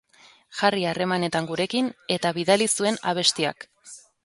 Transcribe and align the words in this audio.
Jarri 0.61 0.87
harremaetan 0.91 1.51
gurekin 1.51 1.91
eta 2.17 2.33
bidali 2.39 2.71
zuen 2.79 3.01
abestiak! 3.15 3.71